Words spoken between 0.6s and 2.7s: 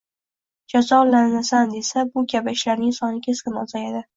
jazolanasan desa, bu kabi